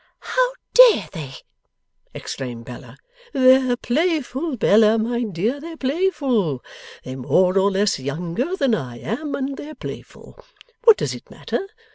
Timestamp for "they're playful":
3.33-4.57, 5.61-6.63, 9.57-10.43